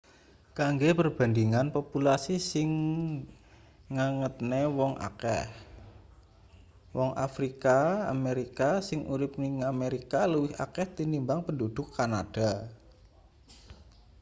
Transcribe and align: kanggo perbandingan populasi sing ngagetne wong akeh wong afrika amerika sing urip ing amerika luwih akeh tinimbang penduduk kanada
kanggo 0.57 0.89
perbandingan 0.99 1.67
populasi 1.77 2.35
sing 2.51 2.69
ngagetne 3.95 4.61
wong 4.77 4.93
akeh 5.09 5.43
wong 6.95 7.11
afrika 7.27 7.77
amerika 8.15 8.69
sing 8.87 8.99
urip 9.13 9.33
ing 9.47 9.53
amerika 9.73 10.19
luwih 10.31 10.53
akeh 10.65 10.87
tinimbang 10.97 11.39
penduduk 11.47 11.87
kanada 11.97 12.51